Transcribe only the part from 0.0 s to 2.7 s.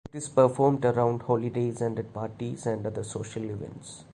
It is performed around holidays and at parties